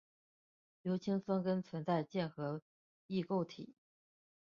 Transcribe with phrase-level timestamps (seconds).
[0.81, 2.63] 硫氰酸根存在键合
[3.05, 3.75] 异构体。